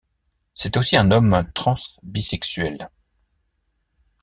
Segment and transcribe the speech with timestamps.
[0.55, 2.89] C'est aussi un homme trans bisexuel.